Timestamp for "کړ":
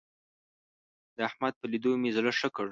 2.55-2.67